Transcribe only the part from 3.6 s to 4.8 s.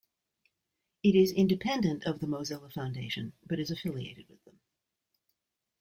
affiliated with them.